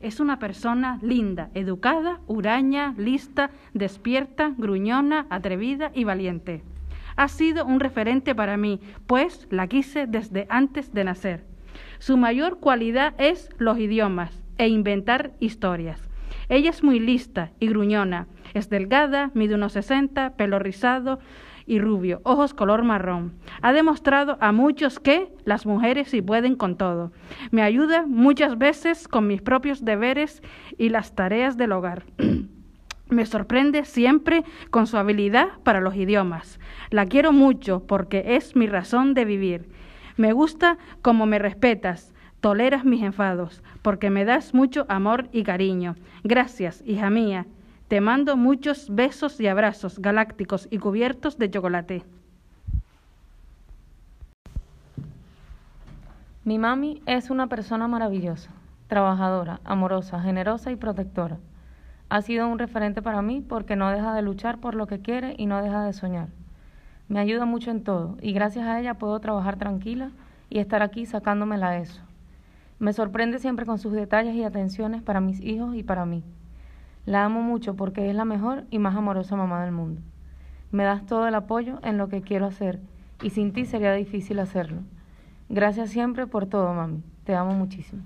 Es 0.00 0.18
una 0.18 0.38
persona 0.38 0.98
linda, 1.02 1.50
educada, 1.52 2.20
huraña, 2.26 2.94
lista, 2.96 3.50
despierta, 3.74 4.54
gruñona, 4.56 5.26
atrevida 5.28 5.92
y 5.94 6.04
valiente. 6.04 6.62
Ha 7.16 7.28
sido 7.28 7.66
un 7.66 7.80
referente 7.80 8.34
para 8.34 8.56
mí, 8.56 8.80
pues 9.06 9.46
la 9.50 9.66
quise 9.66 10.06
desde 10.06 10.46
antes 10.48 10.94
de 10.94 11.04
nacer. 11.04 11.44
Su 11.98 12.16
mayor 12.16 12.60
cualidad 12.60 13.14
es 13.18 13.50
los 13.58 13.78
idiomas 13.78 14.42
e 14.56 14.68
inventar 14.68 15.32
historias. 15.38 16.09
Ella 16.50 16.70
es 16.70 16.82
muy 16.82 16.98
lista 16.98 17.52
y 17.60 17.68
gruñona. 17.68 18.26
Es 18.54 18.68
delgada, 18.68 19.30
mide 19.34 19.54
unos 19.54 19.72
60, 19.72 20.36
pelo 20.36 20.58
rizado, 20.58 21.20
y 21.64 21.78
rubio, 21.78 22.20
ojos 22.24 22.54
color 22.54 22.82
marrón. 22.82 23.34
Ha 23.62 23.72
demostrado 23.72 24.36
a 24.40 24.50
muchos 24.50 24.98
que 24.98 25.28
las 25.44 25.64
mujeres 25.64 26.08
sí 26.08 26.20
pueden 26.20 26.56
con 26.56 26.76
todo. 26.76 27.12
Me 27.52 27.62
ayuda 27.62 28.04
muchas 28.04 28.58
veces 28.58 29.06
con 29.06 29.28
mis 29.28 29.42
propios 29.42 29.84
deberes 29.84 30.42
y 30.76 30.88
las 30.88 31.14
tareas 31.14 31.56
del 31.56 31.70
hogar. 31.70 32.02
Me 33.08 33.26
sorprende 33.26 33.84
siempre 33.84 34.42
con 34.70 34.88
su 34.88 34.96
habilidad 34.96 35.50
para 35.62 35.80
los 35.80 35.94
idiomas. 35.94 36.58
La 36.90 37.06
quiero 37.06 37.30
mucho 37.32 37.86
porque 37.86 38.34
es 38.34 38.56
mi 38.56 38.66
razón 38.66 39.14
de 39.14 39.24
vivir. 39.24 39.68
Me 40.16 40.32
gusta 40.32 40.78
como 41.02 41.26
me 41.26 41.38
respetas, 41.38 42.12
toleras 42.40 42.84
mis 42.84 43.02
enfados, 43.02 43.62
porque 43.82 44.10
me 44.10 44.24
das 44.24 44.54
mucho 44.54 44.86
amor 44.88 45.28
y 45.32 45.44
cariño. 45.44 45.96
Gracias, 46.24 46.82
hija 46.86 47.10
mía. 47.10 47.46
Te 47.88 48.00
mando 48.00 48.36
muchos 48.36 48.94
besos 48.94 49.40
y 49.40 49.46
abrazos 49.46 49.98
galácticos 49.98 50.68
y 50.70 50.78
cubiertos 50.78 51.38
de 51.38 51.50
chocolate. 51.50 52.04
Mi 56.44 56.58
mami 56.58 57.02
es 57.06 57.30
una 57.30 57.48
persona 57.48 57.86
maravillosa, 57.86 58.50
trabajadora, 58.88 59.60
amorosa, 59.64 60.20
generosa 60.20 60.70
y 60.70 60.76
protectora. 60.76 61.38
Ha 62.08 62.22
sido 62.22 62.48
un 62.48 62.58
referente 62.58 63.02
para 63.02 63.22
mí 63.22 63.40
porque 63.40 63.76
no 63.76 63.90
deja 63.90 64.14
de 64.14 64.22
luchar 64.22 64.58
por 64.58 64.74
lo 64.74 64.86
que 64.86 65.00
quiere 65.00 65.34
y 65.36 65.46
no 65.46 65.62
deja 65.62 65.84
de 65.84 65.92
soñar. 65.92 66.28
Me 67.08 67.20
ayuda 67.20 67.44
mucho 67.44 67.70
en 67.70 67.84
todo 67.84 68.16
y 68.22 68.32
gracias 68.32 68.66
a 68.66 68.80
ella 68.80 68.94
puedo 68.94 69.20
trabajar 69.20 69.56
tranquila 69.56 70.10
y 70.48 70.60
estar 70.60 70.82
aquí 70.82 71.06
sacándomela 71.06 71.76
eso. 71.78 72.00
Me 72.80 72.94
sorprende 72.94 73.38
siempre 73.38 73.66
con 73.66 73.78
sus 73.78 73.92
detalles 73.92 74.34
y 74.34 74.42
atenciones 74.42 75.02
para 75.02 75.20
mis 75.20 75.38
hijos 75.42 75.76
y 75.76 75.82
para 75.82 76.06
mí. 76.06 76.24
La 77.04 77.26
amo 77.26 77.42
mucho 77.42 77.76
porque 77.76 78.08
es 78.08 78.16
la 78.16 78.24
mejor 78.24 78.64
y 78.70 78.78
más 78.78 78.96
amorosa 78.96 79.36
mamá 79.36 79.62
del 79.62 79.70
mundo. 79.70 80.00
Me 80.72 80.84
das 80.84 81.04
todo 81.04 81.28
el 81.28 81.34
apoyo 81.34 81.78
en 81.82 81.98
lo 81.98 82.08
que 82.08 82.22
quiero 82.22 82.46
hacer 82.46 82.80
y 83.22 83.30
sin 83.30 83.52
ti 83.52 83.66
sería 83.66 83.92
difícil 83.92 84.38
hacerlo. 84.38 84.80
Gracias 85.50 85.90
siempre 85.90 86.26
por 86.26 86.46
todo, 86.46 86.72
mami. 86.72 87.02
Te 87.24 87.34
amo 87.34 87.52
muchísimo. 87.52 88.02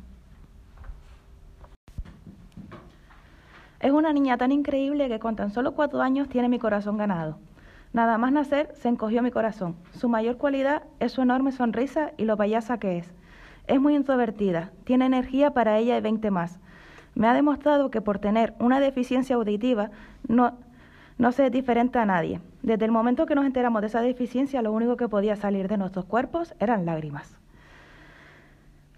Es 3.79 3.93
una 3.93 4.13
niña 4.13 4.39
tan 4.39 4.51
increíble 4.51 5.09
que 5.09 5.21
con 5.21 5.37
tan 5.37 5.53
solo 5.53 5.77
cuatro 5.77 6.03
años 6.03 6.29
tiene 6.29 6.49
mi 6.49 6.59
corazón 6.59 6.97
ganado. 6.97 7.39
Nada 7.93 8.19
más 8.19 8.33
nacer 8.33 8.73
se 8.75 8.89
encogió 8.89 9.23
mi 9.23 9.31
corazón. 9.31 9.77
Su 9.93 10.09
mayor 10.09 10.37
cualidad 10.37 10.83
es 10.99 11.13
su 11.13 11.23
enorme 11.23 11.53
sonrisa 11.53 12.11
y 12.17 12.25
lo 12.25 12.37
payasa 12.37 12.79
que 12.79 12.99
es. 12.99 13.15
Es 13.67 13.81
muy 13.81 13.95
introvertida, 13.95 14.73
tiene 14.85 15.07
energía 15.07 15.53
para 15.53 15.79
ella 15.79 15.97
y 15.97 16.01
veinte 16.01 16.31
más 16.31 16.61
me 17.15 17.29
ha 17.29 17.35
demostrado 17.35 17.91
que 17.91 18.01
por 18.01 18.19
tener 18.19 18.55
una 18.59 18.81
deficiencia 18.81 19.37
auditiva 19.37 19.91
no, 20.27 20.59
no 21.19 21.33
se 21.33 21.47
es 21.47 21.53
diferente 21.53 21.99
a 21.99 22.05
nadie. 22.05 22.41
Desde 22.63 22.85
el 22.85 22.91
momento 22.91 23.27
que 23.27 23.35
nos 23.35 23.47
enteramos 23.47 23.81
de 23.83 23.89
esa 23.89 24.01
deficiencia, 24.01 24.63
lo 24.63 24.73
único 24.73 24.97
que 24.97 25.09
podía 25.09 25.37
salir 25.37 25.69
de 25.69 25.79
nuestros 25.79 26.05
cuerpos 26.05 26.55
eran 26.59 26.87
lágrimas. 26.87 27.37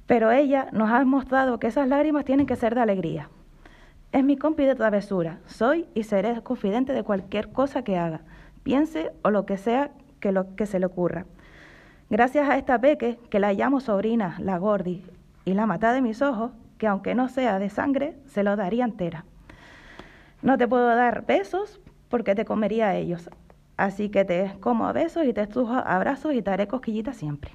Pero 0.07 0.31
ella 0.31 0.69
nos 0.73 0.91
ha 0.91 1.05
mostrado 1.05 1.59
que 1.59 1.67
esas 1.67 1.89
lágrimas 1.89 2.25
tienen 2.25 2.47
que 2.47 2.57
ser 2.57 2.75
de 2.75 2.81
alegría. 2.81 3.29
Es 4.13 4.25
mi 4.25 4.37
compi 4.37 4.65
de 4.65 4.77
travesura. 4.77 5.41
Soy 5.47 5.87
y 5.95 6.05
seré 6.05 6.41
confidente 6.43 6.93
de 6.93 7.03
cualquier 7.03 7.51
cosa 7.51 7.83
que 7.83 7.99
haga, 7.99 8.21
piense 8.63 9.13
o 9.23 9.31
lo 9.31 9.47
que 9.47 9.57
sea 9.57 9.91
que 10.21 10.67
se 10.67 10.81
le 10.81 10.87
ocurra. 10.87 11.27
Gracias 12.09 12.49
a 12.49 12.57
esta 12.57 12.81
peque, 12.81 13.19
que 13.31 13.41
la 13.41 13.53
llamo 13.53 13.81
sobrina, 13.81 14.37
la 14.39 14.59
gordi 14.59 15.03
y 15.45 15.55
la 15.55 15.67
mata 15.67 15.93
de 15.93 16.03
mis 16.03 16.23
ojos, 16.23 16.53
que 16.79 16.87
aunque 16.87 17.17
no 17.17 17.29
sea 17.29 17.59
de 17.59 17.69
sangre, 17.69 18.17
se 18.27 18.45
lo 18.45 18.55
daría 18.55 18.85
entera. 18.85 19.25
No 20.41 20.57
te 20.57 20.69
puedo 20.69 20.87
dar 20.87 21.27
besos 21.27 21.81
porque 22.09 22.37
te 22.37 22.45
comería 22.45 22.91
a 22.91 22.95
ellos, 22.95 23.29
así 23.77 24.09
que 24.09 24.25
te 24.25 24.53
como 24.61 24.87
a 24.87 24.93
besos 24.93 25.25
y 25.25 25.33
te 25.33 25.41
estrujo 25.41 25.75
abrazos 25.75 26.33
y 26.35 26.43
te 26.43 26.51
haré 26.51 26.69
cosquillitas 26.69 27.17
siempre. 27.17 27.51